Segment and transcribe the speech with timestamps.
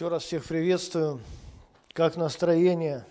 [0.00, 1.20] Еще раз всех приветствую.
[1.92, 3.04] Как настроение?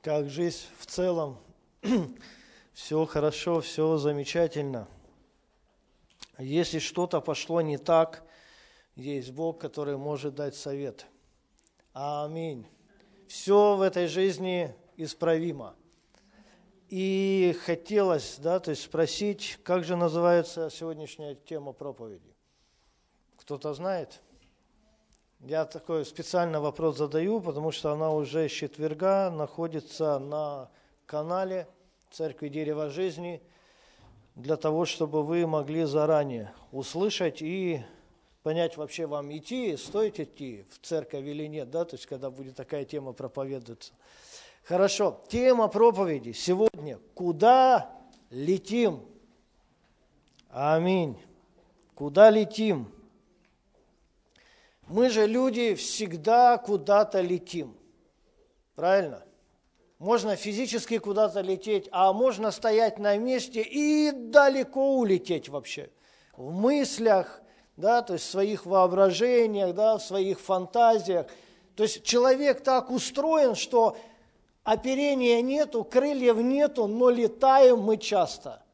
[0.00, 1.36] Как жизнь в целом?
[2.72, 4.88] все хорошо, все замечательно.
[6.38, 8.22] Если что-то пошло не так,
[8.94, 11.04] есть Бог, который может дать совет.
[11.92, 12.66] Аминь.
[13.28, 15.74] Все в этой жизни исправимо.
[16.88, 22.34] И хотелось, да, то есть спросить, как же называется сегодняшняя тема проповеди?
[23.36, 24.22] Кто-то знает?
[25.46, 30.68] Я такой специально вопрос задаю, потому что она уже с четверга находится на
[31.06, 31.66] канале
[32.10, 33.40] Церкви Дерева Жизни,
[34.34, 37.82] для того, чтобы вы могли заранее услышать и
[38.42, 42.54] понять вообще вам идти, стоит идти в церковь или нет, да, то есть когда будет
[42.56, 43.94] такая тема проповедоваться.
[44.64, 47.90] Хорошо, тема проповеди сегодня «Куда
[48.28, 49.00] летим?»
[50.50, 51.16] Аминь.
[51.94, 52.92] Куда летим?
[54.90, 57.76] Мы же люди всегда куда-то летим.
[58.74, 59.22] Правильно?
[60.00, 65.90] Можно физически куда-то лететь, а можно стоять на месте и далеко улететь вообще.
[66.36, 67.40] В мыслях,
[67.76, 71.28] да, то есть в своих воображениях, да, в своих фантазиях.
[71.76, 73.96] То есть человек так устроен, что
[74.64, 78.64] оперения нету, крыльев нету, но летаем мы часто.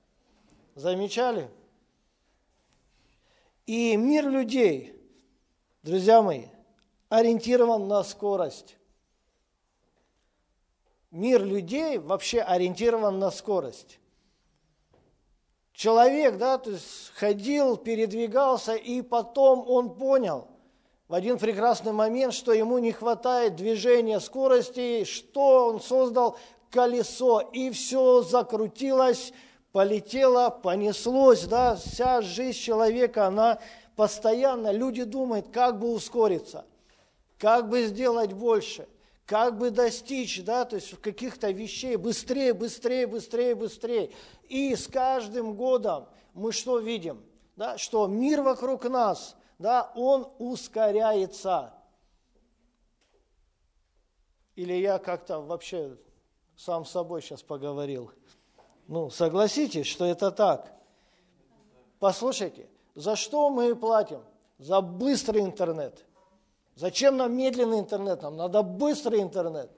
[0.77, 1.51] Замечали?
[3.67, 4.95] И мир людей–
[5.87, 6.47] друзья мои,
[7.11, 8.77] ориентирован на скорость.
[11.12, 14.01] Мир людей вообще ориентирован на скорость.
[15.73, 20.48] Человек, да, то есть ходил, передвигался, и потом он понял
[21.06, 26.37] в один прекрасный момент, что ему не хватает движения, скорости, что он создал
[26.73, 29.33] колесо, и все закрутилось,
[29.71, 33.61] полетело, понеслось, да, вся жизнь человека, она
[33.97, 36.67] постоянно люди думают, как бы ускориться,
[37.39, 38.87] как бы сделать больше,
[39.25, 44.13] как бы достичь, да, то есть каких-то вещей быстрее, быстрее, быстрее, быстрее.
[44.45, 47.25] И с каждым годом мы что видим?
[47.56, 51.73] Да, что мир вокруг нас, да, он ускоряется.
[54.55, 55.97] Или я как-то вообще
[56.56, 58.12] сам с собой сейчас поговорил.
[58.89, 60.73] Ну, согласитесь, что это так.
[61.99, 64.23] Послушайте, за что мы платим?
[64.59, 66.03] За быстрый интернет.
[66.77, 68.23] Зачем нам медленный интернет?
[68.23, 69.71] Нам надо быстрый интернет.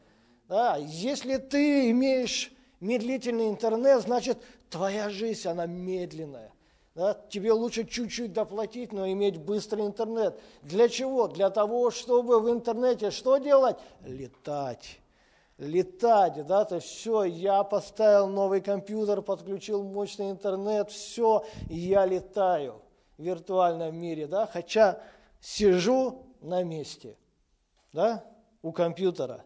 [0.49, 4.39] Да, если ты имеешь медлительный интернет, значит,
[4.71, 6.53] твоя жизнь, она медленная.
[6.95, 7.15] Да?
[7.29, 10.39] Тебе лучше чуть-чуть доплатить, но иметь быстрый интернет.
[10.63, 11.27] Для чего?
[11.27, 13.77] Для того, чтобы в интернете что делать?
[14.05, 15.01] Летать.
[15.59, 22.81] Летать, да, то есть все, я поставил новый компьютер, подключил мощный интернет, все, я летаю
[23.19, 25.03] виртуальном мире, да, хотя
[25.41, 27.17] сижу на месте,
[27.93, 28.25] да,
[28.63, 29.45] у компьютера.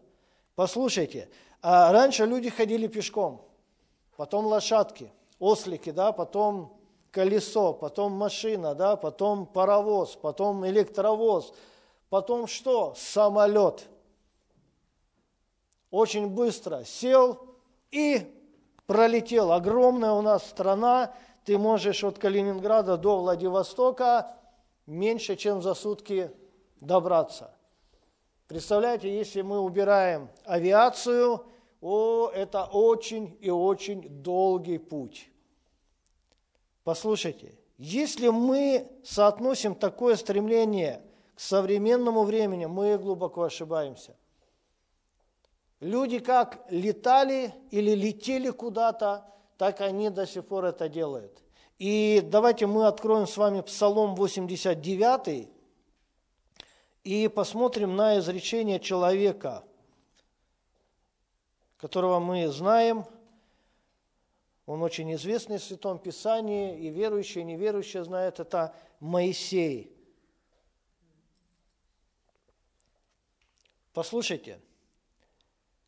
[0.55, 1.29] Послушайте,
[1.61, 3.41] а раньше люди ходили пешком,
[4.15, 6.77] потом лошадки, ослики, да, потом
[7.11, 11.53] колесо, потом машина, да, потом паровоз, потом электровоз,
[12.09, 12.93] потом что?
[12.95, 13.87] Самолет.
[15.89, 17.39] Очень быстро сел
[17.91, 18.27] и
[18.87, 19.51] пролетел.
[19.51, 21.13] Огромная у нас страна,
[21.45, 24.35] ты можешь от Калининграда до Владивостока
[24.85, 26.31] меньше, чем за сутки
[26.79, 27.53] добраться.
[28.47, 31.45] Представляете, если мы убираем авиацию,
[31.81, 35.29] о, это очень и очень долгий путь.
[36.83, 41.01] Послушайте, если мы соотносим такое стремление
[41.35, 44.15] к современному времени, мы глубоко ошибаемся.
[45.79, 49.25] Люди как летали или летели куда-то,
[49.63, 51.41] так они до сих пор это делают.
[51.79, 55.47] И давайте мы откроем с вами Псалом 89
[57.05, 59.63] и посмотрим на изречение человека,
[61.77, 63.05] которого мы знаем.
[64.65, 69.95] Он очень известный в Святом Писании, и верующие, и неверующие знают, это Моисей.
[73.93, 74.59] Послушайте–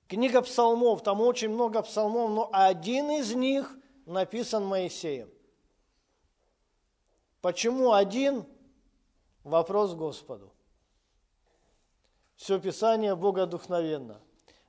[0.08, 3.76] Книга псалмов, там очень много псалмов, но один из них
[4.06, 5.30] написан Моисеем.
[7.42, 8.46] Почему один?
[9.44, 10.52] Вопрос Господу.
[12.36, 14.22] Все Писание богодухновенно.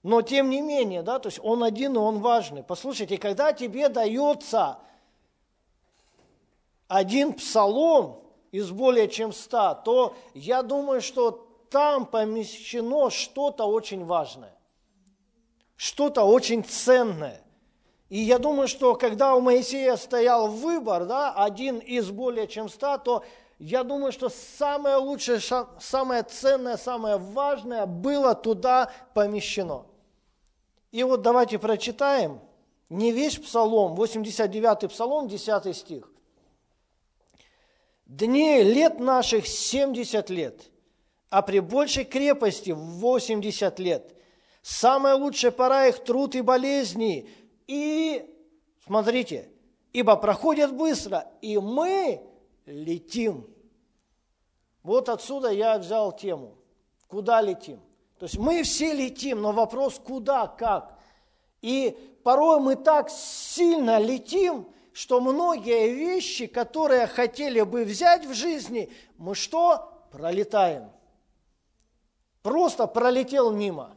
[0.03, 2.63] Но тем не менее, да, то есть он один, и он важный.
[2.63, 4.79] Послушайте, когда тебе дается
[6.87, 8.23] один псалом
[8.53, 14.56] из более чем ста, то я думаю, что там помещено что-то очень важное
[15.77, 17.43] что-то очень ценное.
[18.09, 22.99] И я думаю, что когда у Моисея стоял выбор, да, один из более чем ста,
[22.99, 23.25] то
[23.59, 25.41] я думаю, что самое лучшее,
[25.81, 29.87] самое ценное, самое важное было туда помещено.
[30.93, 32.41] И вот давайте прочитаем
[32.89, 36.11] не весь псалом, 89-й псалом, 10 стих.
[38.07, 40.71] «Дней лет наших 70 лет,
[41.29, 44.16] а при большей крепости 80 лет.
[44.69, 47.31] Самая лучшая пора их труд и болезни.
[47.69, 48.29] И,
[48.85, 49.49] смотрите,
[49.93, 52.21] ибо проходят быстро, и мы
[52.67, 53.47] летим.
[54.83, 56.57] Вот отсюда я взял тему.
[57.07, 57.81] Куда летим?
[58.19, 60.99] То есть мы все летим, но вопрос куда, как.
[61.63, 68.93] И порой мы так сильно летим, что многие вещи, которые хотели бы взять в жизни,
[69.17, 70.09] мы что?
[70.11, 70.91] Пролетаем.
[72.43, 73.96] Просто пролетел мимо.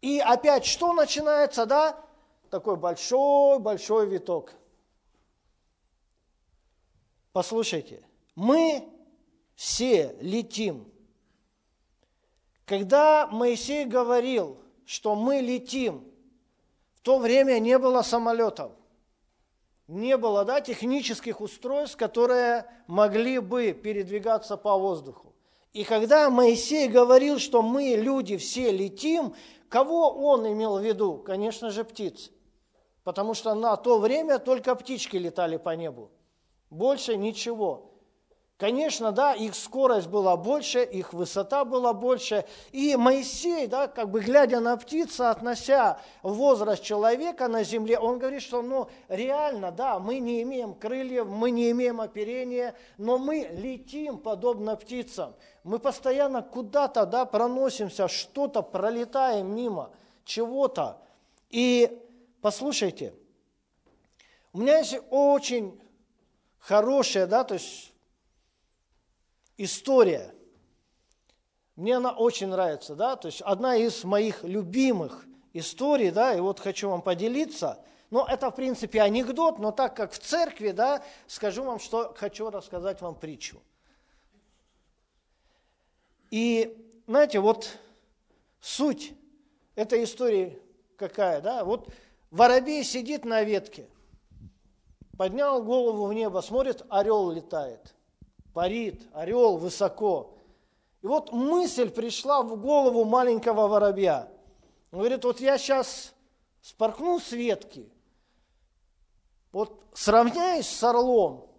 [0.00, 1.98] И опять что начинается, да?
[2.50, 4.54] Такой большой-большой виток.
[7.32, 8.02] Послушайте,
[8.34, 8.88] мы
[9.54, 10.90] все летим.
[12.64, 16.04] Когда Моисей говорил, что мы летим,
[16.94, 18.72] в то время не было самолетов,
[19.88, 25.34] не было да, технических устройств, которые могли бы передвигаться по воздуху.
[25.72, 29.34] И когда Моисей говорил, что мы, люди, все летим,
[29.68, 31.18] кого он имел в виду?
[31.18, 32.30] Конечно же, птиц.
[33.04, 36.10] Потому что на то время только птички летали по небу.
[36.70, 37.95] Больше ничего.
[38.58, 42.46] Конечно, да, их скорость была больше, их высота была больше.
[42.72, 48.40] И Моисей, да, как бы глядя на птиц, относя возраст человека на земле, он говорит,
[48.40, 54.16] что ну, реально, да, мы не имеем крыльев, мы не имеем оперения, но мы летим
[54.16, 55.34] подобно птицам.
[55.62, 59.90] Мы постоянно куда-то да, проносимся, что-то пролетаем мимо,
[60.24, 61.02] чего-то.
[61.50, 62.02] И
[62.40, 63.12] послушайте,
[64.54, 65.78] у меня есть очень
[66.58, 67.92] хорошая, да, то есть
[69.56, 70.34] история.
[71.76, 76.60] Мне она очень нравится, да, то есть одна из моих любимых историй, да, и вот
[76.60, 77.82] хочу вам поделиться.
[78.10, 82.50] Но это, в принципе, анекдот, но так как в церкви, да, скажу вам, что хочу
[82.50, 83.60] рассказать вам притчу.
[86.30, 87.78] И, знаете, вот
[88.60, 89.12] суть
[89.74, 90.58] этой истории
[90.96, 91.92] какая, да, вот
[92.30, 93.88] воробей сидит на ветке,
[95.16, 97.94] поднял голову в небо, смотрит, орел летает,
[98.56, 100.32] парит, орел высоко.
[101.02, 104.30] И вот мысль пришла в голову маленького воробья.
[104.90, 106.14] Он говорит, вот я сейчас
[106.62, 107.92] споркну с ветки,
[109.52, 111.50] вот сравняюсь с орлом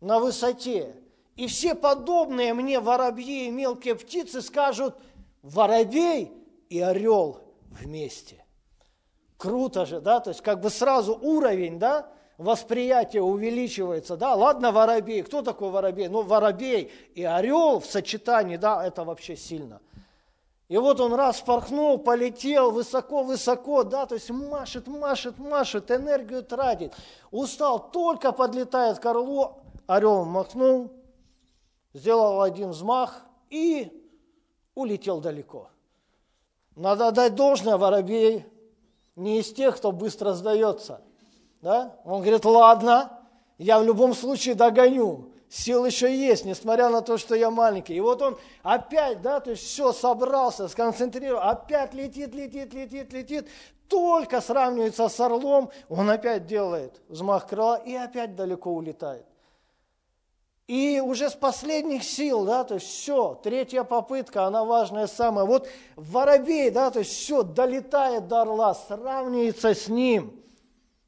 [0.00, 0.96] на высоте,
[1.36, 4.96] и все подобные мне воробьи и мелкие птицы скажут,
[5.42, 6.32] воробей
[6.68, 8.44] и орел вместе.
[9.36, 12.10] Круто же, да, то есть как бы сразу уровень, да,
[12.42, 16.08] восприятие увеличивается, да, ладно воробей, кто такой воробей?
[16.08, 19.80] Ну, воробей и орел в сочетании, да, это вообще сильно.
[20.68, 26.94] И вот он раз порхнул, полетел высоко-высоко, да, то есть машет, машет, машет, энергию тратит.
[27.30, 30.90] Устал, только подлетает к орлу, орел махнул,
[31.92, 34.10] сделал один взмах и
[34.74, 35.68] улетел далеко.
[36.74, 38.46] Надо дать должное, воробей
[39.14, 41.02] не из тех, кто быстро сдается–
[41.62, 41.96] да?
[42.04, 43.20] Он говорит, ладно,
[43.56, 45.30] я в любом случае догоню.
[45.48, 47.94] Сил еще есть, несмотря на то, что я маленький.
[47.94, 53.48] И вот он опять, да, то есть все, собрался, сконцентрировал, опять летит, летит, летит, летит,
[53.86, 59.26] только сравнивается с орлом, он опять делает взмах крыла и опять далеко улетает.
[60.66, 65.44] И уже с последних сил, да, то есть все, третья попытка, она важная самая.
[65.44, 70.38] Вот воробей, да, то есть все, долетает до орла, сравнивается с ним–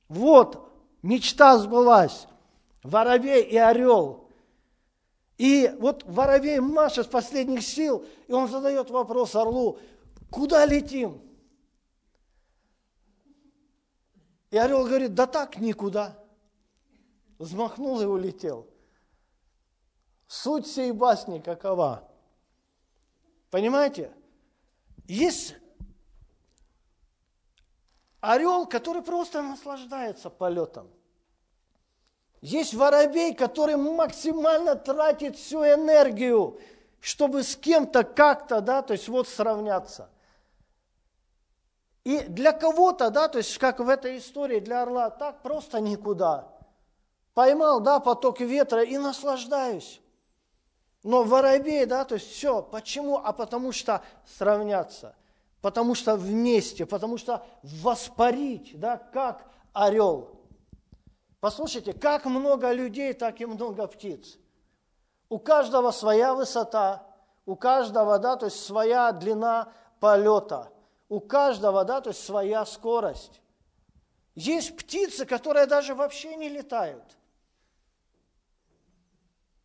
[0.08, 0.70] вот,
[1.02, 2.26] мечта сбылась.
[2.82, 4.28] Воробей и орел.
[5.38, 9.78] И вот воробей Маша с последних сил, и он задает вопрос орлу,
[10.30, 11.20] куда летим?
[14.50, 16.16] И орел говорит, да так никуда.
[17.38, 18.68] Взмахнул и улетел.
[20.28, 22.08] Суть всей басни какова?
[23.50, 24.12] Понимаете?
[25.06, 25.56] Есть
[28.25, 30.90] орел, который просто наслаждается полетом.
[32.40, 36.59] Есть воробей, который максимально тратит всю энергию,
[37.00, 40.11] чтобы с кем-то как-то, да, то есть вот сравняться.
[42.04, 46.49] И для кого-то, да, то есть как в этой истории для орла, так просто никуда.
[47.33, 50.00] Поймал, да, поток ветра и наслаждаюсь.
[51.02, 52.62] Но воробей, да, то есть все.
[52.62, 53.19] Почему?
[53.19, 55.14] А потому что сравняться–
[55.64, 60.38] потому что вместе, потому что воспарить, да, как орел.
[61.40, 64.37] Послушайте, как много людей, так и много птиц.
[65.30, 67.06] У каждого своя высота,
[67.47, 70.71] у каждого, да, то есть своя длина полета,
[71.09, 73.40] у каждого, да, то есть своя скорость.
[74.35, 77.16] Есть птицы, которые даже вообще не летают.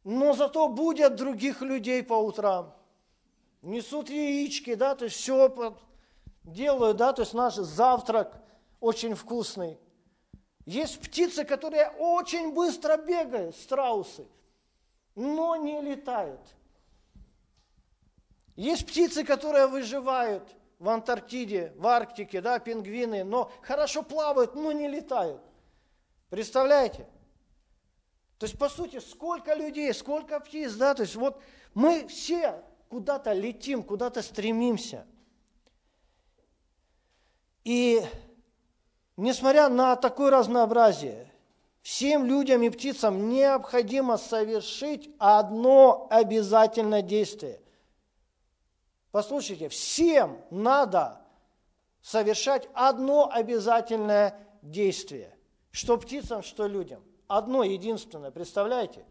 [0.06, 2.74] Но зато будут других людей по утрам.
[3.62, 5.50] Несут яички, да, то есть все
[6.52, 8.42] делают, да, то есть наш завтрак
[8.80, 9.80] очень вкусный.
[10.66, 14.28] Есть птицы, которые очень быстро бегают, страусы,
[15.16, 16.42] но не летают.
[18.56, 20.48] Есть птицы, которые выживают
[20.80, 25.42] в Антарктиде, в Арктике, да, пингвины, но хорошо плавают, но не летают.
[26.30, 27.08] Представляете?
[28.38, 31.42] То есть, по сути, сколько людей, сколько птиц, да, то есть вот
[31.74, 35.06] мы все куда-то летим, куда-то стремимся.
[37.70, 38.04] И
[39.16, 41.32] несмотря на такое разнообразие,
[41.84, 47.62] всем людям и птицам необходимо совершить одно обязательное действие.
[49.12, 51.22] Послушайте, всем надо
[52.02, 55.38] совершать одно обязательное действие.
[55.70, 57.04] Что птицам, что людям.
[57.28, 59.06] Одно единственное, представляете?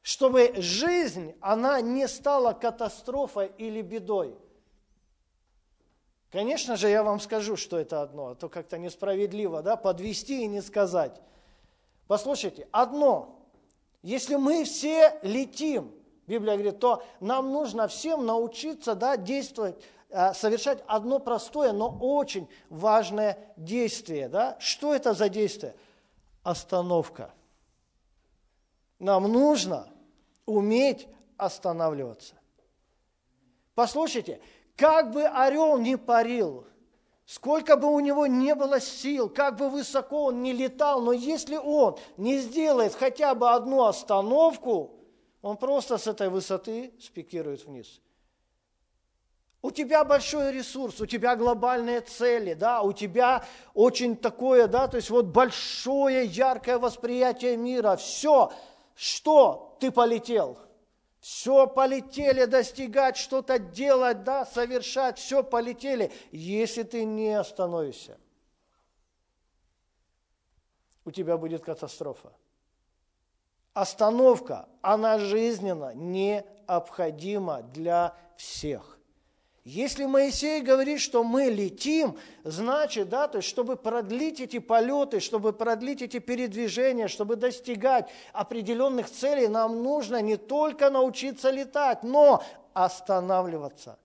[0.00, 4.38] Чтобы жизнь, она не стала катастрофой или бедой.
[6.34, 10.48] Конечно же, я вам скажу, что это одно, а то как-то несправедливо, да, подвести и
[10.48, 11.22] не сказать.
[12.08, 13.38] Послушайте, одно,
[14.02, 15.92] если мы все летим,
[16.26, 22.48] Библия говорит, то нам нужно всем научиться да, действовать, э, совершать одно простое, но очень
[22.68, 24.28] важное действие.
[24.28, 24.56] Да?
[24.58, 25.76] Что это за действие?
[26.42, 27.32] Остановка.
[28.98, 29.86] Нам нужно
[30.46, 32.34] уметь останавливаться.
[33.76, 34.40] Послушайте,
[34.76, 36.66] как бы орел ни парил,
[37.26, 41.56] сколько бы у него не было сил, как бы высоко он ни летал, но если
[41.56, 44.98] он не сделает хотя бы одну остановку,
[45.42, 48.00] он просто с этой высоты спикирует вниз.
[49.62, 54.96] У тебя большой ресурс, у тебя глобальные цели, да, у тебя очень такое, да, то
[54.96, 57.96] есть вот большое яркое восприятие мира.
[57.96, 58.52] Все,
[58.94, 60.58] что ты полетел–
[61.24, 68.18] все полетели достигать, что-то делать, да, совершать, все полетели, если ты не остановишься.
[71.06, 72.30] У тебя будет катастрофа.
[73.72, 78.93] Остановка, она жизненно необходима для всех.
[79.64, 85.54] Если Моисей говорит, что мы летим, значит, да, то есть, чтобы продлить эти полеты, чтобы
[85.54, 92.44] продлить эти передвижения, чтобы достигать определенных целей, нам нужно не только научиться летать, но
[92.74, 93.98] останавливаться.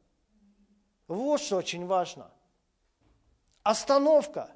[1.10, 2.32] Вот что очень важно.
[3.64, 4.50] Остановка.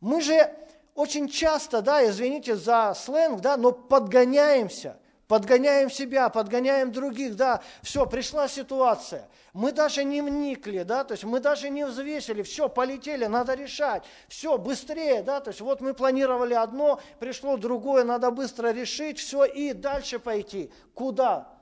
[0.00, 0.50] Мы же
[0.94, 8.06] очень часто, да, извините за сленг, да, но подгоняемся– подгоняем себя, подгоняем других, да, все,
[8.06, 13.26] пришла ситуация, мы даже не вникли, да, то есть мы даже не взвесили, все, полетели,
[13.26, 18.72] надо решать, все, быстрее, да, то есть вот мы планировали одно, пришло другое, надо быстро
[18.72, 20.72] решить, все, и дальше пойти.
[20.94, 21.52] Куда?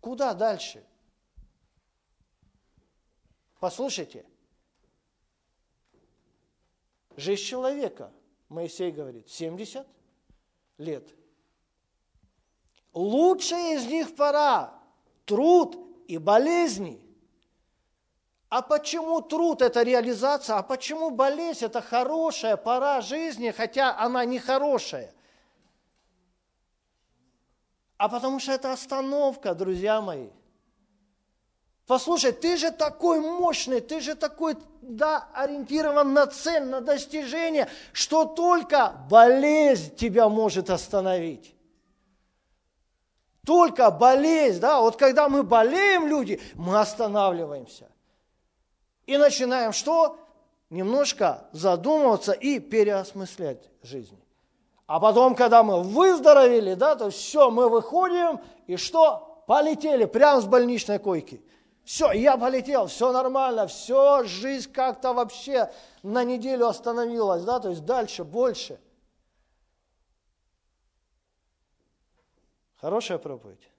[0.00, 0.84] Куда дальше?
[3.60, 4.24] Послушайте,
[7.16, 8.10] жизнь человека,
[8.48, 9.86] Моисей говорит, 70
[10.78, 11.08] лет–
[12.92, 14.74] Лучшая из них пора–
[15.24, 17.00] труд и болезни.
[18.50, 24.38] А почему труд– это реализация, а почему болезнь– это хорошая пора жизни, хотя она не
[24.38, 25.14] хорошая?
[27.96, 30.28] А потому что это остановка, друзья мои.
[31.86, 38.24] Послушай, ты же такой мощный, ты же такой, да, ориентирован на цель, на достижение, что
[38.24, 41.54] только болезнь тебя может остановить.
[43.44, 47.88] Только болезнь, да, вот когда мы болеем, люди, мы останавливаемся.
[49.06, 50.16] И начинаем что?
[50.70, 54.18] Немножко задумываться и переосмыслять жизнь.
[54.86, 59.42] А потом, когда мы выздоровели, да, то все, мы выходим, и что?
[59.48, 61.42] Полетели прямо с больничной койки.
[61.84, 65.72] Все, я полетел, все нормально, все, жизнь как-то вообще
[66.04, 68.78] на неделю остановилась, да, то есть дальше, больше–
[72.82, 73.70] Хорошая проповедь?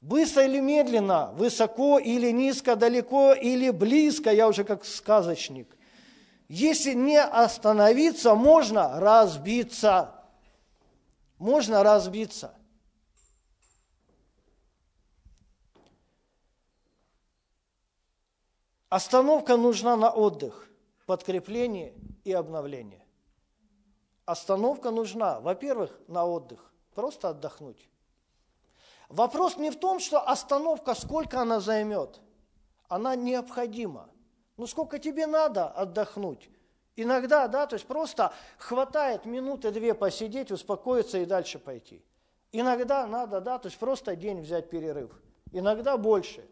[0.00, 5.76] Быстро или медленно, высоко или низко, далеко или близко, я уже как сказочник.
[6.46, 10.14] Если не остановиться, можно разбиться.
[11.38, 12.54] Можно разбиться.
[18.88, 20.68] Остановка нужна на отдых,
[21.06, 23.04] подкрепление и обновление.
[24.26, 27.88] Остановка нужна, во-первых, на отдых, просто отдохнуть.
[29.08, 32.20] Вопрос не в том, что остановка, сколько она займет.
[32.88, 34.08] Она необходима.
[34.56, 36.48] Ну, сколько тебе надо отдохнуть?
[36.96, 42.04] Иногда, да, то есть просто хватает минуты две посидеть, успокоиться и дальше пойти.
[42.52, 45.10] Иногда надо, да, то есть просто день взять перерыв.
[45.50, 46.48] Иногда больше.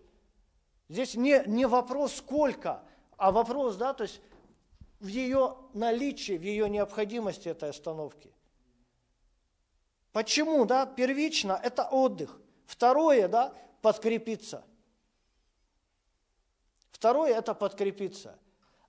[0.88, 2.82] Здесь не, не вопрос сколько,
[3.16, 4.20] а вопрос, да, то есть
[4.98, 8.32] в ее наличии, в ее необходимости этой остановки.
[10.12, 12.38] Почему, да, первично это отдых.
[12.66, 14.64] Второе, да, подкрепиться.
[16.90, 18.38] Второе– это подкрепиться.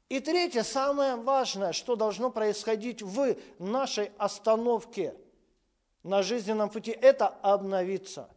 [0.09, 5.15] И третье, самое важное, что должно происходить в нашей остановке
[6.03, 8.29] на жизненном пути, это обновиться.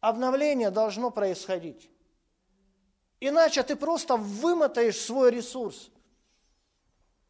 [0.00, 1.88] Обновление должно происходить.
[3.20, 5.90] Иначе ты просто вымотаешь свой ресурс.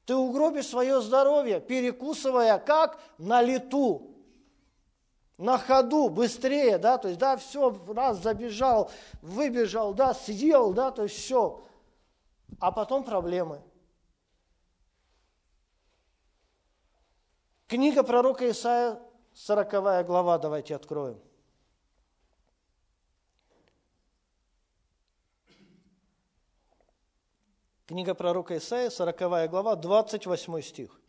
[0.05, 4.08] Ты угробишь свое здоровье, перекусывая как на лету,
[5.39, 8.91] на ходу, быстрее, да, то есть, да, все, раз забежал,
[9.23, 11.65] выбежал, да, съел, да, то есть все.
[12.59, 13.63] А потом проблемы.
[17.69, 19.01] Книга пророка Исаия,
[19.35, 21.21] 40 глава, давайте откроем.
[27.87, 31.01] Книга пророка Исаия, 40 глава, 28 стих.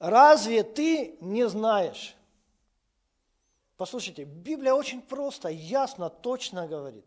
[0.00, 2.17] «Разве ты не знаешь?»
[3.78, 7.04] Послушайте, Библия очень просто, ясно, точно говорит.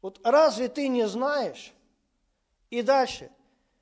[0.00, 1.74] Вот разве ты не знаешь?
[2.70, 3.30] И дальше.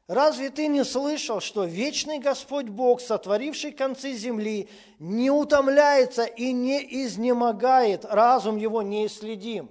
[0.06, 6.80] Разве ты не слышал, что вечный Господь Бог, сотворивший концы земли, не утомляется и не
[7.04, 9.70] изнемогает, разум его неисследим?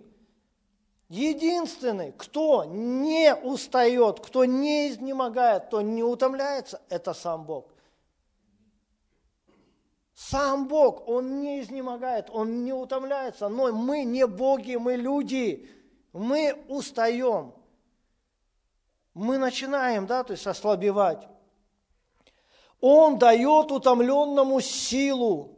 [1.10, 7.73] Единственный, кто не устает, кто не изнемогает, кто не утомляется, это сам Бог.
[10.30, 15.70] Сам Бог, Он не изнемогает, Он не утомляется, но мы не боги, мы люди,
[16.14, 17.54] мы устаем.
[19.14, 21.28] Мы начинаем, да, то есть ослабевать.
[22.80, 25.58] Он дает утомленному силу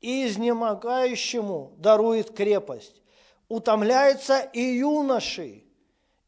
[0.00, 3.00] и изнемогающему дарует крепость
[3.48, 5.64] утомляются и юноши,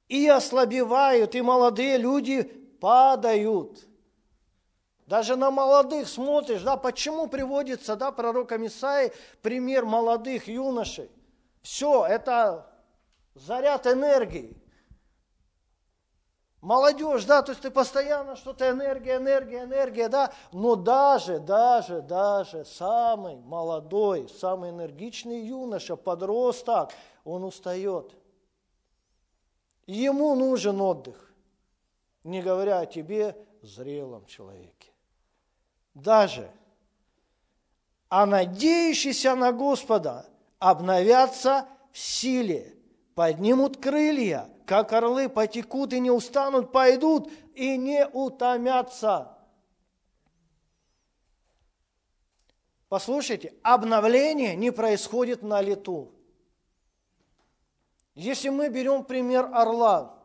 [0.09, 2.43] и ослабевают, и молодые люди
[2.81, 3.87] падают.
[5.07, 11.11] Даже на молодых смотришь, да, почему приводится, да, пророком Исаи пример молодых юношей.
[11.63, 12.67] Все, это
[13.35, 14.57] заряд энергии.
[16.61, 22.65] Молодежь, да, то есть ты постоянно что-то энергия, энергия, энергия, да, но даже, даже, даже
[22.65, 26.91] самый молодой, самый энергичный юноша, подросток,
[27.23, 28.17] он устает.
[29.87, 31.33] Ему нужен отдых,
[32.25, 34.76] не говоря о тебе, зрелом человеке.
[35.97, 36.49] Даже,
[38.09, 40.27] а надеющийся на Господа
[40.61, 42.73] обновятся в силе,
[43.15, 49.33] поднимут крылья– как орлы потекут и не устанут, пойдут и не утомятся.
[52.89, 56.13] Послушайте, обновление не происходит на лету.
[58.15, 60.19] Если мы берем пример орла,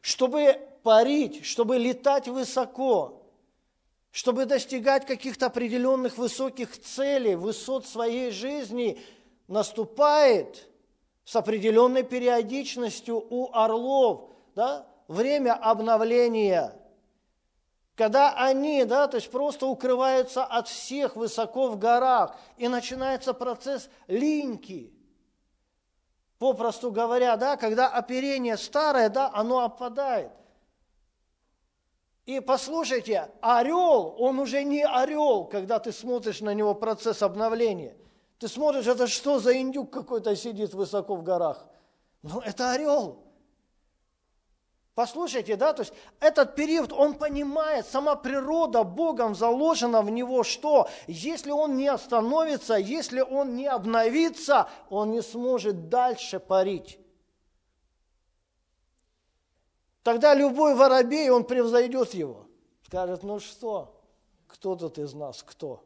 [0.00, 3.23] чтобы парить, чтобы летать высоко,
[4.14, 9.02] чтобы достигать каких-то определенных высоких целей, высот своей жизни,
[9.48, 10.68] наступает
[11.24, 16.80] с определенной периодичностью у орлов, да, время обновления,
[17.96, 23.90] когда они, да, то есть просто укрываются от всех высоко в горах, и начинается процесс
[24.06, 24.94] линьки.
[26.38, 30.30] Попросту говоря, да, когда оперение старое, да, оно опадает.
[32.26, 37.96] И послушайте, орел, он уже не орел, когда ты смотришь на него процесс обновления.
[38.38, 41.66] Ты смотришь, это что за индюк какой-то сидит высоко в горах?
[42.22, 43.24] Ну, это орел.
[44.94, 50.88] Послушайте, да, то есть этот период, он понимает, сама природа Богом заложена в него, что
[51.08, 56.98] если он не остановится, если он не обновится, он не сможет дальше парить.
[60.04, 62.46] Тогда любой воробей, он превзойдет его.
[62.86, 64.00] Скажет, ну что,
[64.46, 65.82] кто тут из нас, кто?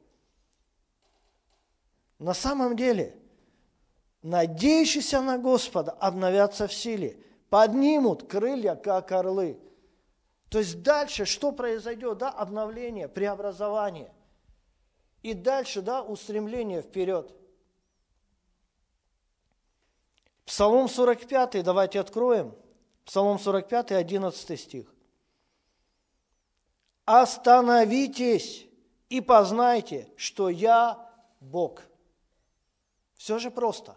[2.19, 3.17] На самом деле,
[4.23, 7.17] надеющиеся на Господа обновятся в силе,
[7.49, 9.57] поднимут крылья, как орлы.
[10.49, 12.19] То есть дальше что произойдет?
[12.19, 14.13] Да, обновление, преобразование.
[15.23, 17.33] И дальше, да, устремление вперед.
[20.45, 22.53] Псалом 45, давайте откроем.
[23.09, 24.87] Псалом 45, 11 стих.
[27.07, 28.66] остановитесь
[29.09, 31.81] и познайте, что я Бог.
[33.14, 33.97] Все же просто.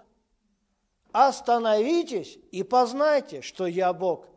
[1.11, 4.27] Остановитесь и познайте, что я Бог.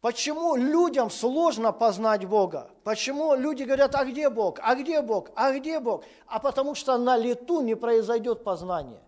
[0.00, 2.68] Почему людям сложно познать Бога?
[2.82, 4.58] Почему люди говорят, а где Бог?
[4.60, 5.30] А где Бог?
[5.36, 6.02] А где Бог?
[6.26, 9.00] А потому что на лету не произойдет познание.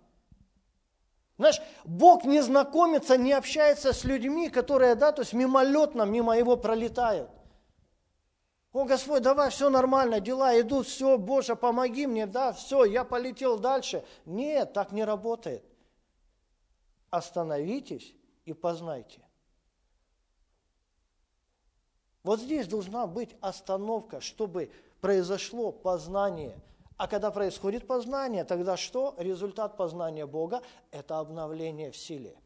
[1.43, 6.57] Знаешь, Бог не знакомится, не общается с людьми, которые, да, то есть мимолетно мимо его
[6.57, 7.29] пролетают.
[8.73, 13.59] О, Господь, давай, все нормально, дела идут, все, Боже, помоги мне, да, все, я полетел
[13.59, 14.05] дальше.
[14.25, 15.65] Нет, так не работает.
[17.11, 19.21] Остановитесь и познайте.
[22.23, 26.57] Вот здесь должна быть остановка, чтобы произошло познание.
[27.03, 29.17] А когда происходит познание, тогда что?
[29.19, 30.63] Результат познания Бога–
[30.93, 32.39] это обновление в силе.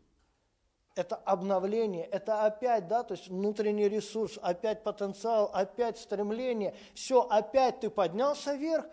[0.94, 6.74] Это обновление, это опять, да, то есть внутренний ресурс, опять потенциал, опять стремление.
[6.94, 8.86] Все, опять ты поднялся вверх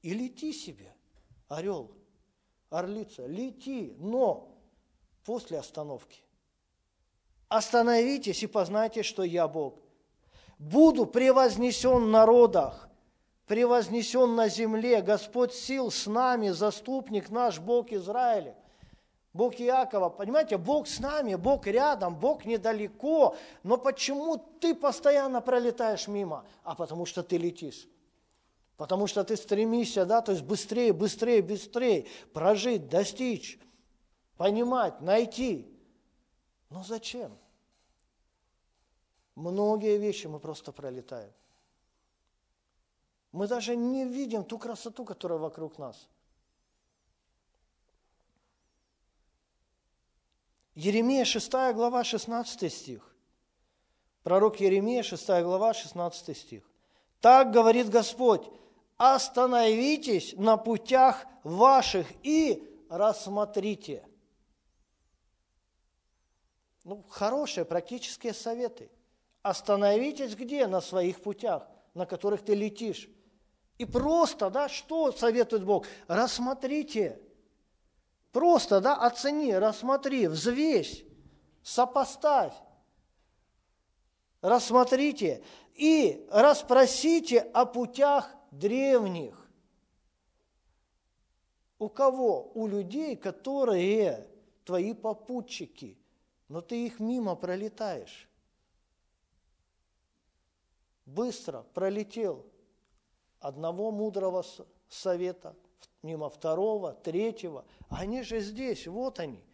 [0.00, 0.94] и лети себе,
[1.48, 1.90] орел,
[2.70, 4.56] орлица, лети, но
[5.26, 6.22] после остановки.
[7.48, 9.74] Остановитесь и познайте, что я Бог
[10.58, 12.88] буду превознесен в народах,
[13.46, 15.02] превознесен на земле.
[15.02, 18.56] Господь сил с нами, заступник наш, Бог Израиля.
[19.32, 26.06] Бог Иакова, понимаете, Бог с нами, Бог рядом, Бог недалеко, но почему ты постоянно пролетаешь
[26.06, 26.44] мимо?
[26.64, 27.88] А потому что ты летишь.
[28.76, 33.58] Потому что ты стремишься, да, то есть быстрее, быстрее, быстрее прожить, достичь,
[34.36, 35.72] понимать, найти.
[36.68, 37.38] Но зачем?
[39.34, 41.32] Многие вещи мы просто пролетаем.
[43.32, 46.08] Мы даже не видим ту красоту, которая вокруг нас.
[50.74, 53.14] Еремия 6 глава 16 стих.
[54.22, 56.70] Пророк Еремия 6 глава 16 стих.
[57.20, 58.48] Так говорит Господь,
[58.96, 64.06] остановитесь на путях ваших и рассмотрите.
[66.84, 68.90] Ну, хорошие практические советы–
[69.42, 70.66] Остановитесь где?
[70.68, 73.08] На своих путях, на которых ты летишь.
[73.82, 75.88] И просто, да, что советует Бог?
[76.06, 77.20] Рассмотрите.
[78.30, 81.04] Просто, да, оцени, рассмотри, взвесь,
[81.64, 82.54] сопоставь.
[84.40, 85.42] Рассмотрите
[85.74, 89.50] и расспросите о путях древних.
[91.80, 92.52] У кого?
[92.54, 94.28] У людей, которые
[94.64, 95.98] твои попутчики,
[96.46, 98.28] но ты их мимо пролетаешь
[101.04, 102.46] быстро пролетел
[103.42, 104.44] одного мудрого
[104.88, 105.54] совета,
[106.02, 107.64] мимо второго, третьего.
[107.88, 109.44] Они же здесь, вот они.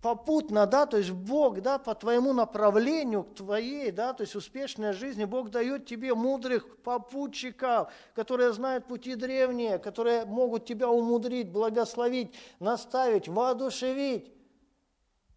[0.00, 4.92] Попутно, да, то есть Бог, да, по твоему направлению, к твоей, да, то есть успешной
[4.92, 12.34] жизни, Бог дает тебе мудрых попутчиков, которые знают пути древние, которые могут тебя умудрить, благословить,
[12.60, 14.30] наставить, воодушевить.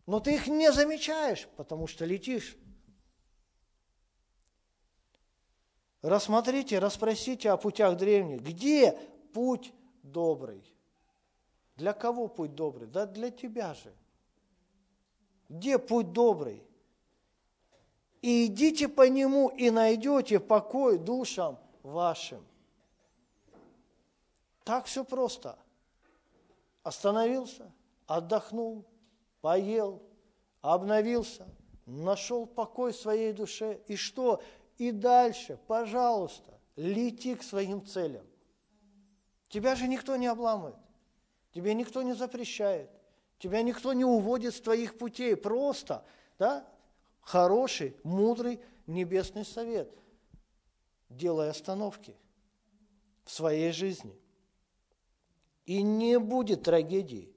[0.05, 2.57] Но ты их не замечаешь, потому что летишь
[6.07, 8.41] Рассмотрите, расспросите о путях древних.
[8.41, 8.97] Где
[9.33, 10.63] путь добрый?
[11.75, 12.87] Для кого путь добрый?
[12.87, 13.93] Да для тебя же.
[15.49, 16.63] Где путь добрый?
[18.21, 22.41] И идите по нему, и найдете покой душам вашим.
[24.63, 25.59] Так все просто.
[26.83, 27.69] Остановился,
[28.05, 28.85] отдохнул,
[29.41, 30.01] поел,
[30.61, 31.45] обновился,
[31.85, 33.81] нашел покой своей душе.
[33.87, 34.41] И что?
[34.77, 38.25] И дальше, пожалуйста, лети к своим целям.
[39.49, 40.75] Тебя же никто не обламывает,
[41.51, 42.89] тебе никто не запрещает,
[43.39, 45.35] тебя никто не уводит с твоих путей.
[45.35, 46.05] Просто,
[46.37, 46.67] да,
[47.21, 49.91] хороший, мудрый небесный совет.
[51.09, 52.15] Делай остановки
[53.23, 54.15] в своей жизни.
[55.65, 57.33] И не будет трагедии.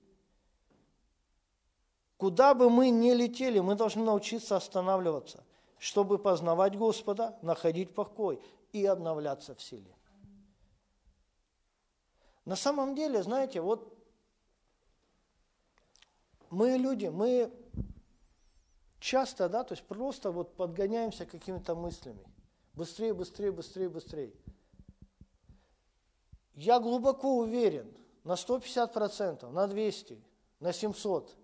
[2.16, 5.42] Куда бы мы ни летели, мы должны научиться останавливаться
[5.80, 8.38] чтобы познавать Господа, находить покой
[8.70, 9.96] и обновляться в силе.
[12.44, 13.96] На самом деле, знаете, вот
[16.50, 17.50] мы люди, мы
[18.98, 22.26] часто, да, то есть просто вот подгоняемся какими-то мыслями.
[22.74, 24.34] Быстрее, быстрее, быстрее, быстрее.
[26.52, 27.90] Я глубоко уверен,
[28.24, 30.22] на 150%, на 200,
[30.60, 31.34] на 700,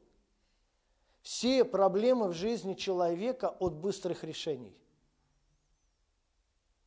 [1.27, 4.73] все проблемы в жизни человека от быстрых решений.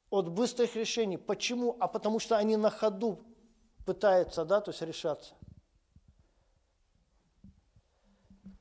[0.09, 1.17] От быстрых решений.
[1.17, 1.75] Почему?
[1.77, 3.19] А потому что они на ходу
[3.85, 5.33] пытаются, да, то есть решаться.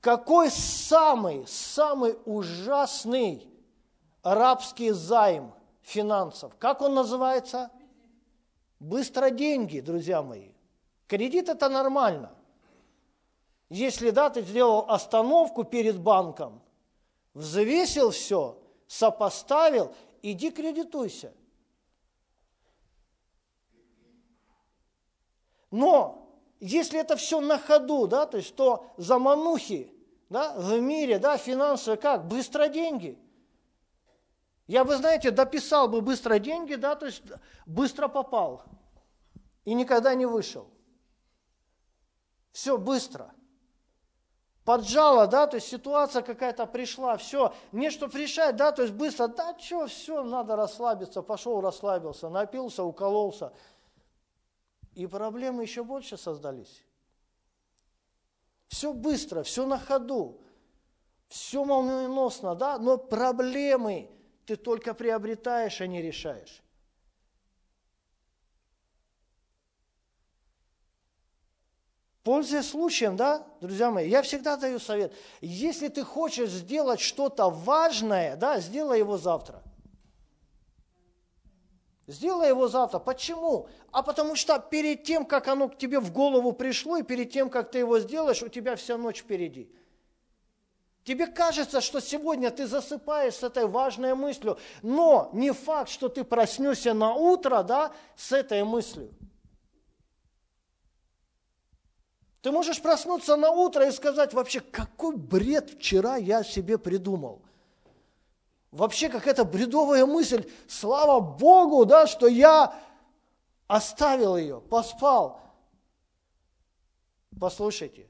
[0.01, 3.49] Какой самый, самый ужасный
[4.23, 6.57] арабский займ финансов.
[6.59, 7.71] Как он называется?
[8.81, 10.51] Быстро деньги, друзья мои.
[11.07, 12.35] Кредит это нормально.
[13.69, 16.63] Если да, ты сделал остановку перед банком,
[17.35, 21.35] взвесил все, сопоставил, иди кредитуйся.
[25.71, 26.29] Но
[26.61, 29.93] если это все на ходу, да, то есть то заманухи
[30.31, 32.27] да, в мире, да, финансовые, как?
[32.27, 33.19] Быстро деньги.
[34.67, 37.23] Я бы, знаете, дописал бы быстро деньги, да, то есть
[37.67, 38.63] быстро попал
[39.65, 40.69] и никогда не вышел.
[42.53, 43.35] Все быстро.
[44.69, 49.27] Поджало, да, то есть ситуация какая-то пришла, все, не что решать, да, то есть быстро,
[49.27, 53.55] да, что, все, надо расслабиться, пошел, расслабился, напился, укололся–
[54.99, 56.85] и проблемы еще больше создались.
[58.67, 60.41] Все быстро, все на ходу,
[61.29, 64.11] все молниеносно, да, но проблемы
[64.45, 66.63] ты только приобретаешь, а не решаешь.
[72.29, 75.15] Пользуясь случаем, да, друзья мои, я всегда даю совет.
[75.41, 79.63] Если ты хочешь сделать что-то важное, да, сделай его завтра.
[82.07, 82.99] Сделай его завтра.
[82.99, 83.67] Почему?
[83.93, 87.49] А потому что перед тем, как оно к тебе в голову пришло, и перед тем,
[87.49, 89.73] как ты его сделаешь, у тебя вся ночь впереди.
[91.05, 96.25] Тебе кажется, что сегодня ты засыпаешь с этой важной мыслью, но не факт, что ты
[96.25, 99.15] проснешься на утро да, с этой мыслью.
[102.43, 107.43] Ты можешь проснуться на утро и сказать вообще, какой бред вчера я себе придумал.
[108.71, 110.49] Вообще какая-то бредовая мысль.
[110.69, 112.75] Слава Богу, да, что я
[113.67, 115.41] оставил ее, поспал.
[117.41, 118.09] Послушайте,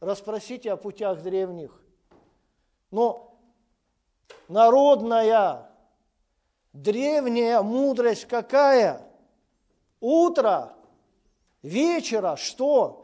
[0.00, 1.80] расспросите о путях древних.
[2.90, 3.38] Но
[4.48, 5.70] народная,
[6.72, 9.06] древняя мудрость какая?
[10.00, 10.74] Утро,
[11.62, 12.99] вечера, что?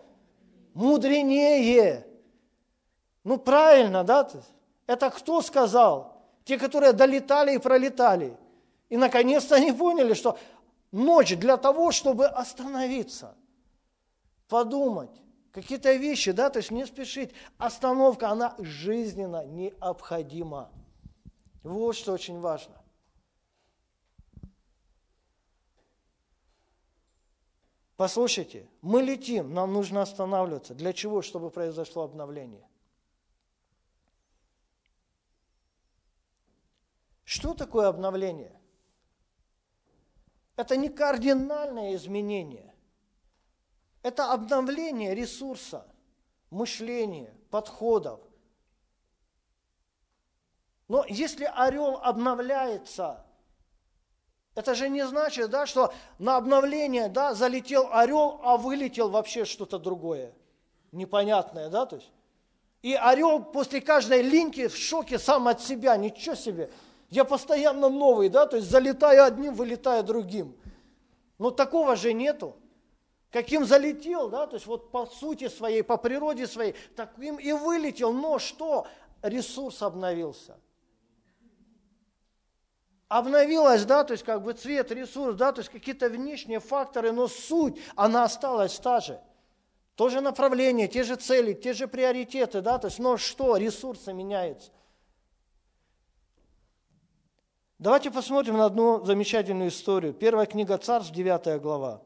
[0.77, 2.07] Мудренее.
[3.25, 4.29] Ну правильно, да?
[4.87, 6.17] Это кто сказал?
[6.47, 8.37] те, которые долетали и пролетали.
[8.89, 10.39] И наконец-то они поняли, что
[10.93, 13.35] ночь для того, чтобы остановиться,
[14.49, 15.11] подумать,
[15.51, 17.33] какие-то вещи, да, то есть не спешить.
[17.59, 20.71] Остановка, она жизненно необходима.
[21.65, 22.77] Вот что очень важно.
[27.97, 30.75] Послушайте, мы летим, нам нужно останавливаться.
[30.75, 31.23] Для чего?
[31.23, 32.69] Чтобы произошло обновление.
[37.25, 38.53] Что такое обновление?
[40.57, 42.75] Это не кардинальное изменение.
[44.03, 45.87] Это обновление ресурса,
[46.51, 48.21] мышления, подходов.
[50.87, 53.27] Но если орел обновляется,
[54.57, 59.79] это же не значит, да, что на обновление да, залетел орел, а вылетел вообще что-то
[59.79, 60.33] другое.
[60.93, 62.11] Непонятное, да, то есть.
[62.81, 66.71] И орел после каждой линьки в шоке сам от себя, ничего себе.
[67.11, 70.57] Я постоянно новый, да, то есть залетаю одним, вылетаю другим.
[71.39, 72.57] Но такого же нету.
[73.31, 78.15] Каким залетел, да, то есть вот по сути своей, по природе своей, таким и вылетел.
[78.15, 78.87] Но что?
[79.21, 80.57] Ресурс обновился.
[83.09, 87.29] Обновилась, да, то есть как бы цвет, ресурс, да, то есть какие-то внешние факторы, но
[87.29, 89.21] суть, она осталась та же.
[89.95, 94.13] То же направление, те же цели, те же приоритеты, да, то есть, но что, ресурсы
[94.13, 94.73] меняются.
[97.79, 100.13] Давайте посмотрим на одну замечательную историю.
[100.13, 102.03] Первая книга Царств, 9 глава.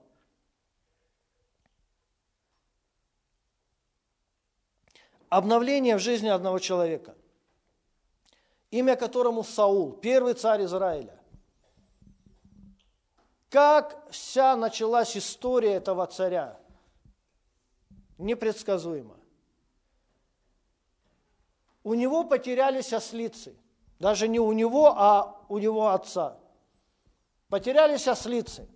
[5.29, 7.15] Обновление в жизни одного человека,
[8.70, 11.18] имя которому Саул, первый царь Израиля.
[13.48, 16.59] Как вся началась история этого царя?
[18.18, 19.16] Непредсказуемо.
[21.83, 23.56] У него потерялись ослицы–
[24.00, 26.38] даже не у него, а у его отца.
[27.48, 28.66] Потерялись ослицы.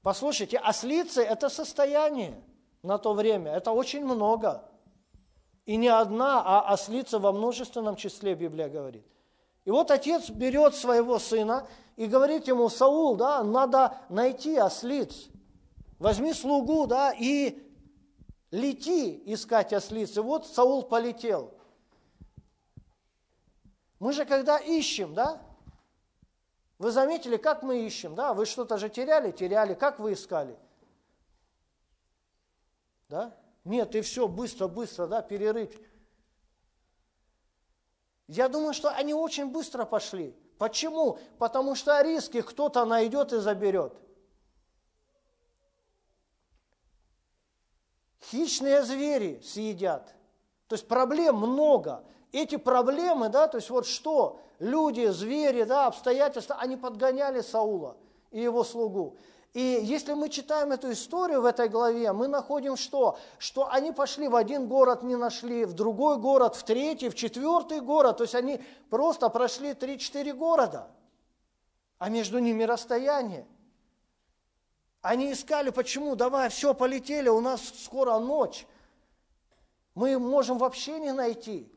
[0.00, 2.42] Послушайте, ослицы– это состояние
[2.82, 4.68] на то время, это очень много.
[5.64, 9.04] И не одна, а ослица во множественном числе, Библия говорит.
[9.64, 15.28] И вот отец берет своего сына и говорит ему, Саул, да, надо найти ослиц.
[15.98, 17.62] Возьми слугу, да, и
[18.50, 20.16] лети искать ослиц.
[20.16, 21.54] И вот Саул полетел–
[24.02, 25.40] мы же когда ищем, да?
[26.78, 28.34] Вы заметили, как мы ищем, да?
[28.34, 29.74] Вы что-то же теряли, теряли.
[29.74, 30.58] Как вы искали?
[33.08, 33.32] Да?
[33.64, 35.72] Нет, и все, быстро, быстро, да, перерыть.
[38.26, 40.34] Я думаю, что они очень быстро пошли.
[40.58, 41.18] Почему?
[41.38, 43.94] Потому что риски кто-то найдет и заберет.
[48.30, 50.14] Хищные звери съедят.
[50.68, 52.04] То есть проблем много.
[52.30, 54.40] Эти проблемы, да, то есть вот что?
[54.58, 57.96] Люди, звери, да, обстоятельства, они подгоняли Саула
[58.30, 59.18] и его слугу.
[59.52, 63.18] И если мы читаем эту историю в этой главе, мы находим что?
[63.38, 67.80] Что они пошли в один город, не нашли, в другой город, в третий, в четвертый
[67.80, 68.18] город.
[68.18, 70.90] То есть они просто прошли 3-4 города,
[71.98, 73.46] а между ними расстояние.
[75.02, 76.16] Они искали, почему?
[76.16, 78.66] Давай, все, полетели, у нас скоро ночь.
[79.94, 81.70] Мы можем вообще не найти.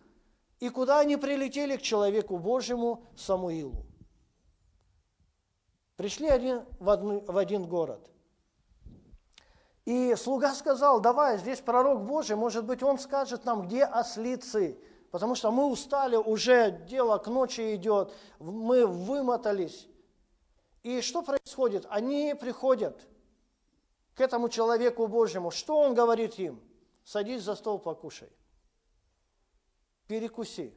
[0.62, 1.76] И куда они прилетели?
[1.76, 3.85] К человеку Божьему Самуилу.
[5.96, 8.10] Пришли один в, одну, в один город.
[9.86, 14.80] И слуга сказал, давай, здесь пророк Божий, может быть, он скажет нам, где ослицы,
[15.12, 19.88] потому что мы устали, уже дело к ночи идет, мы вымотались.
[20.82, 21.86] И что происходит?
[21.90, 23.08] Они приходят
[24.16, 25.52] к этому человеку Божьему.
[25.52, 26.62] Что он говорит им?
[27.04, 28.30] Садись за стол, покушай.
[30.08, 30.74] Перекуси.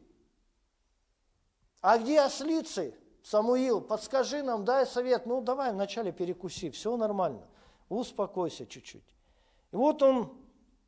[1.81, 2.94] А где ослицы?
[3.29, 5.27] Самуил, подскажи нам, дай совет.
[5.27, 7.47] Ну, давай вначале перекуси, все нормально.
[7.91, 9.05] Успокойся чуть-чуть.
[9.71, 10.33] И вот он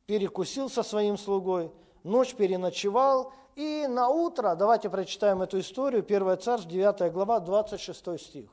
[0.06, 1.70] перекусил со своим слугой,
[2.02, 8.50] ночь переночевал, и на утро, давайте прочитаем эту историю, 1 Царств, 9 глава, 26 стих.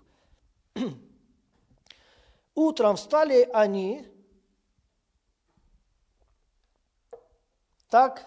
[2.55, 4.05] Утром встали они,
[7.89, 8.25] так,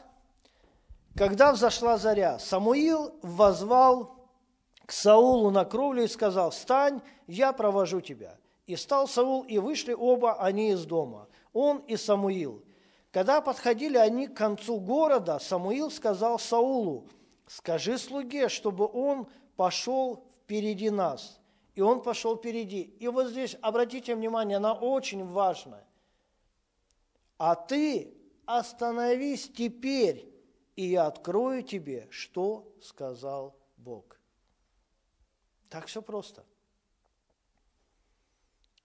[1.15, 4.20] когда взошла заря, Самуил возвал
[4.91, 8.37] к Саулу на кровлю и сказал, «Встань, я провожу тебя».
[8.67, 12.65] И встал Саул, и вышли оба они из дома, он и Самуил.
[13.13, 17.07] Когда подходили они к концу города, Самуил сказал Саулу,
[17.47, 21.39] «Скажи слуге, чтобы он пошел впереди нас».
[21.77, 22.81] И он пошел впереди.
[22.99, 25.87] И вот здесь, обратите внимание, она очень важная.
[27.39, 28.13] «А ты
[28.45, 30.29] остановись теперь,
[30.75, 34.20] и я открою тебе, что сказал Бог».
[35.71, 36.45] Так все просто.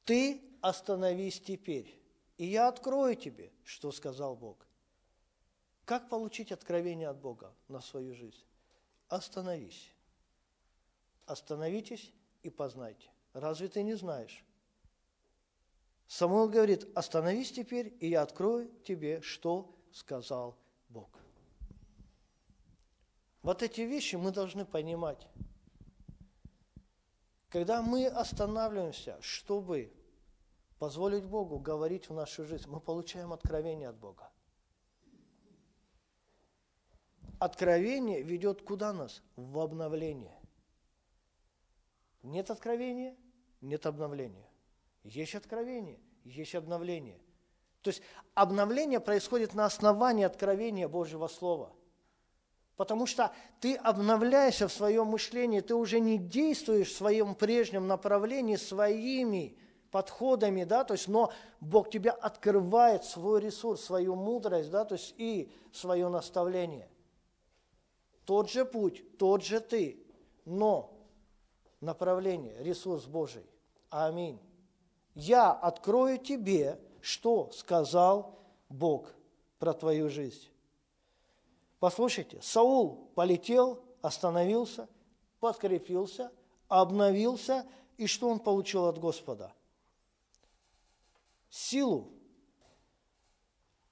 [0.05, 1.99] Ты остановись теперь,
[2.37, 4.65] и я открою тебе, что сказал Бог.
[5.83, 8.43] Как получить откровение от Бога на свою жизнь?
[9.09, 9.91] Остановись.
[11.25, 13.09] Остановитесь и познайте.
[13.33, 14.45] Разве ты не знаешь?
[16.07, 20.55] Самуил говорит, остановись теперь, и я открою тебе, что сказал
[20.89, 21.09] Бог.
[23.41, 25.27] Вот эти вещи мы должны понимать.
[27.49, 29.93] Когда мы останавливаемся, чтобы
[30.79, 34.29] позволить Богу говорить в нашу жизнь, мы получаем откровение от Бога.
[37.39, 39.21] Откровение ведет куда нас?
[39.35, 40.39] В обновление.
[42.23, 43.15] Нет откровения,
[43.61, 44.49] нет обновления.
[45.03, 47.19] Есть откровение, есть обновление.
[47.81, 48.01] То есть
[48.33, 51.71] обновление происходит на основании откровения Божьего Слова–
[52.75, 58.57] Потому что ты обновляешься в своем мышлении, ты уже не действуешь в своем прежнем направлении
[58.57, 59.57] своими
[59.91, 65.13] подходами, да, то есть, но Бог тебе открывает свой ресурс, свою мудрость, да, то есть
[65.17, 66.89] и свое наставление.
[68.25, 70.03] Тот же путь, тот же ты,
[70.43, 70.91] но
[71.79, 73.45] направление, ресурс Божий.
[73.89, 74.39] Аминь.
[75.13, 79.13] Я открою тебе, что сказал Бог
[79.59, 80.49] про твою жизнь.
[81.79, 84.87] Послушайте, Саул полетел, остановился,
[85.39, 86.31] подкрепился,
[86.67, 87.65] обновился,
[87.97, 89.53] и что он получил от Господа?
[91.49, 92.11] Силу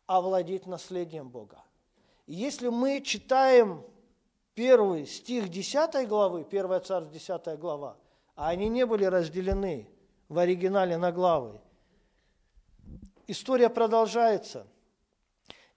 [0.05, 1.63] овладеть наследием Бога.
[2.25, 3.85] Если мы читаем
[4.53, 7.97] первый стих 10 главы, 1 Царств 10 глава,
[8.35, 9.89] а они не были разделены
[10.29, 11.59] в оригинале на главы,
[13.27, 14.67] история продолжается–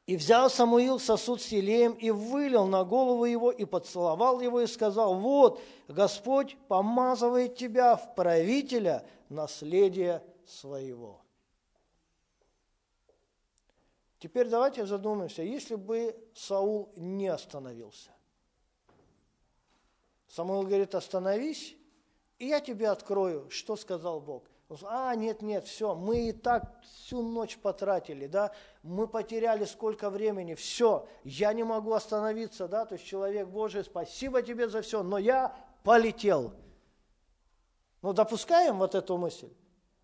[0.07, 4.66] и взял Самуил сосуд с елеем и вылил на голову его, и поцеловал его, и
[4.66, 11.20] сказал, вот, Господь помазывает тебя в правителя наследия своего.
[14.20, 18.11] Теперь давайте задумаемся, если бы Саул не остановился.
[20.28, 21.76] Самуил говорит, остановись,
[22.39, 24.45] и я тебе открою, что сказал Бог.
[24.83, 28.53] А, нет, нет, все, мы и так всю ночь потратили, да,
[28.83, 34.43] мы потеряли сколько времени, все, я не могу остановиться, да, то есть человек Божий, спасибо
[34.43, 35.55] тебе за все, но я
[35.85, 36.53] полетел.
[38.03, 39.53] Ну, допускаем вот эту мысль,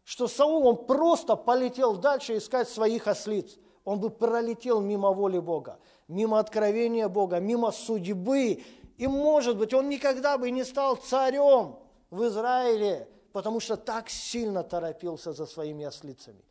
[0.04, 3.58] что Саул, он просто полетел дальше искать своих ослиц.
[3.84, 8.62] Он бы пролетел мимо воли Бога, мимо откровения Бога, мимо судьбы.
[8.96, 11.78] И, может быть, он никогда бы не стал царем
[12.10, 16.44] в Израиле, потому что так сильно торопился за своими ослицами.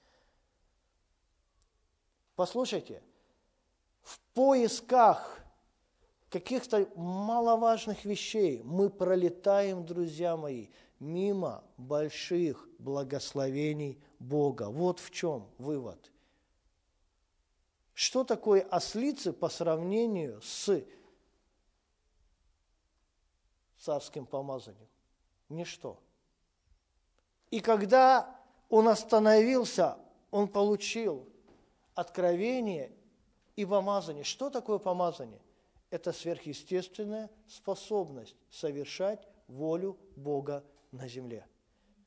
[2.36, 3.03] Послушайте,
[4.01, 5.39] в поисках
[6.29, 10.67] каких-то маловажных вещей мы пролетаем, друзья мои,
[10.99, 14.69] мимо больших благословений Бога.
[14.69, 16.11] Вот в чем вывод.
[17.93, 20.84] Что такое ослицы по сравнению с
[23.77, 24.88] царским помазанием?
[25.49, 25.99] Ничто.
[27.51, 28.35] И когда
[28.69, 29.97] он остановился,
[30.31, 31.27] он получил
[31.93, 32.91] откровение
[33.57, 34.23] и помазание.
[34.23, 35.41] Что такое помазание?
[35.89, 41.45] Это сверхъестественная способность совершать волю Бога на земле.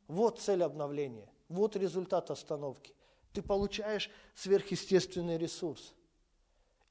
[0.09, 2.95] Вот цель обновления, вот результат остановки.
[3.33, 5.95] Ты получаешь сверхъестественный ресурс.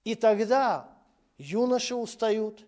[0.03, 0.95] И тогда
[1.37, 2.67] юноши устают,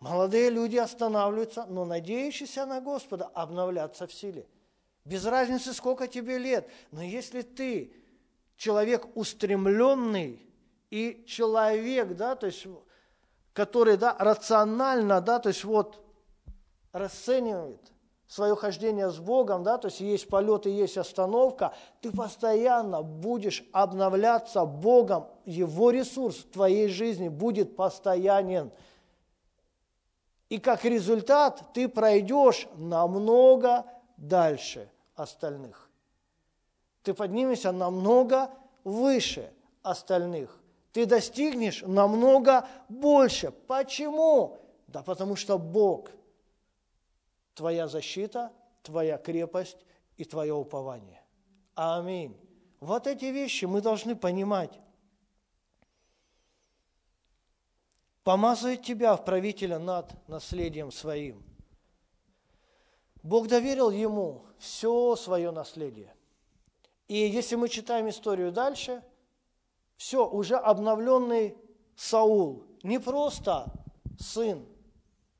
[0.00, 4.46] молодые люди останавливаются, но надеющиеся на Господа обновляться в силе.
[5.06, 7.94] Без разницы, сколько тебе лет, но если ты
[8.56, 10.44] человек устремленный
[10.90, 12.66] и человек, да, то есть,
[13.52, 16.04] который, да, рационально, да, то есть вот
[16.90, 17.92] расценивает
[18.26, 23.64] свое хождение с Богом, да, то есть есть полет и есть остановка, ты постоянно будешь
[23.70, 28.72] обновляться Богом, Его ресурс в твоей жизни будет постоянен.
[30.48, 33.86] И как результат ты пройдешь намного
[34.16, 35.90] дальше остальных.
[37.02, 38.50] Ты поднимешься намного
[38.84, 39.52] выше
[39.82, 40.56] остальных.
[40.92, 43.50] Ты достигнешь намного больше.
[43.50, 44.58] Почему?
[44.86, 46.10] Да потому что Бог–
[47.54, 48.52] твоя защита,
[48.82, 49.78] твоя крепость
[50.16, 51.22] и твое упование.
[51.74, 52.36] Аминь.
[52.80, 54.78] Вот эти вещи мы должны понимать.
[58.22, 61.42] Помазывает тебя в правителя над наследием своим.
[63.26, 66.14] Бог доверил ему все свое наследие.
[67.08, 69.02] И если мы читаем историю дальше,
[69.96, 71.58] все, уже обновленный
[71.96, 73.66] Саул, не просто
[74.16, 74.64] сын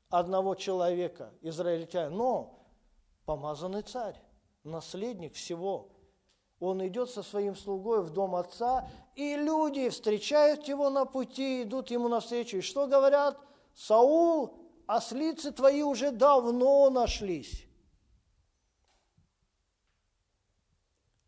[0.09, 2.59] одного человека, израильтянина, но
[3.25, 4.21] помазанный царь,
[4.65, 5.87] наследник всего.
[6.59, 11.89] Он идет со своим слугой в дом отца, и люди встречают его на пути, идут
[11.89, 12.57] ему навстречу.
[12.57, 13.39] И что говорят?
[13.73, 14.57] Саул,
[14.87, 17.66] ослицы твои уже давно нашлись.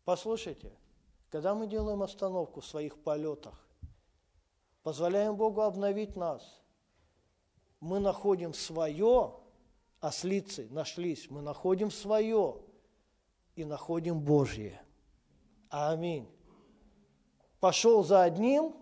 [0.04, 0.72] Послушайте,
[1.30, 3.66] когда мы делаем остановку в своих полетах,
[4.82, 6.56] позволяем Богу обновить нас–
[7.80, 9.34] мы находим свое,
[10.00, 12.62] ослицы нашлись, мы находим свое
[13.56, 14.80] и находим Божье.
[15.70, 16.30] Аминь.
[17.58, 18.76] Пошел за одним,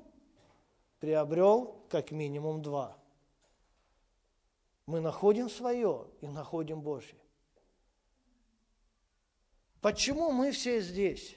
[0.98, 2.96] приобрел как минимум два.
[4.86, 7.18] Мы находим свое и находим Божье.
[9.80, 11.36] Почему мы все здесь?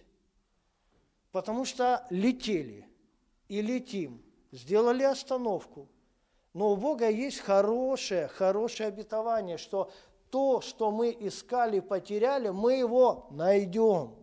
[1.31, 2.87] Потому что летели
[3.47, 4.21] и летим,
[4.51, 5.87] сделали остановку–
[6.53, 9.91] но у Бога есть хорошее, хорошее обетование, что
[10.29, 14.15] то, что мы искали, потеряли, мы его найдем.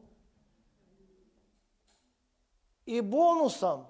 [2.84, 3.86] И бонусом,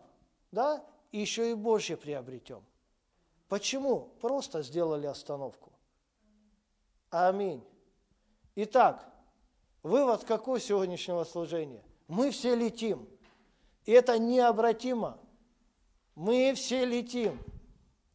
[0.50, 2.64] да, еще и Божье приобретем.
[3.48, 4.10] Почему?
[4.20, 5.72] Просто сделали остановку.
[7.10, 7.64] Аминь.
[8.56, 9.07] Итак,
[9.88, 11.82] вывод какой сегодняшнего служения?
[12.06, 13.08] Мы все летим.
[13.84, 15.18] И это необратимо.
[16.14, 17.38] Мы все летим.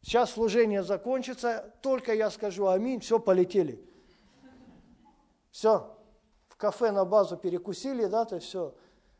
[0.00, 3.82] Сейчас служение закончится, только я скажу аминь, все, полетели.
[5.50, 5.96] Все,
[6.48, 8.74] в кафе на базу перекусили, да, то есть все,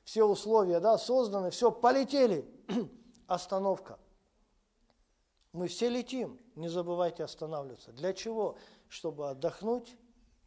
[0.05, 2.45] все условия, да, созданы, все, полетели.
[3.27, 3.99] Остановка.
[5.53, 7.93] Мы все летим, не забывайте останавливаться.
[7.93, 8.59] Для чего?
[8.89, 9.97] Чтобы отдохнуть,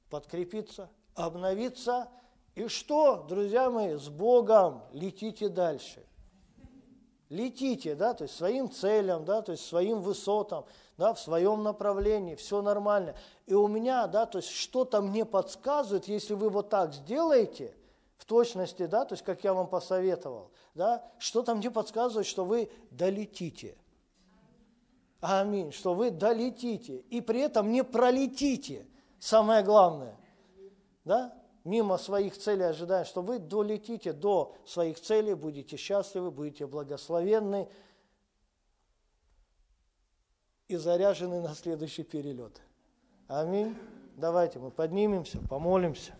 [0.10, 2.08] подкрепиться, обновиться.
[2.56, 6.08] И что, друзья мои, с Богом летите дальше
[7.30, 10.66] летите, да, то есть своим целям, да, то есть своим высотам,
[10.98, 13.16] да, в своем направлении, все нормально.
[13.46, 17.76] И у меня, да, то есть что-то мне подсказывает, если вы вот так сделаете,
[18.18, 22.72] в точности, да, то есть как я вам посоветовал, да, что-то мне подсказывает, что вы
[22.92, 23.78] долетите.
[25.20, 28.88] Аминь, что вы долетите и при этом не пролетите,
[29.20, 30.18] самое главное,
[31.08, 31.34] да,
[31.64, 37.68] мимо своих целей ожидая, что вы долетите до своих целей, будете счастливы, будете благословенны
[40.68, 42.62] и заряжены на следующий перелет.
[43.28, 43.76] Аминь.
[44.16, 46.14] Давайте мы поднимемся, помолимся.